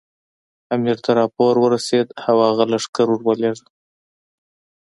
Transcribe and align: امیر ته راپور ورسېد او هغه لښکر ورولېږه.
امیر 0.75 0.97
ته 1.03 1.11
راپور 1.19 1.53
ورسېد 1.59 2.07
او 2.27 2.37
هغه 2.47 2.65
لښکر 2.71 3.07
ورولېږه. 3.11 3.65